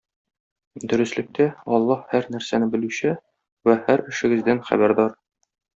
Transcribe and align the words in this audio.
Дөреслектә, 0.93 1.47
Аллаһ 1.79 2.01
һәр 2.15 2.27
нәрсәне 2.37 2.71
белүче 2.77 3.15
вә 3.71 3.79
һәр 3.87 4.07
эшегездән 4.15 4.69
хәбәрдар. 4.73 5.21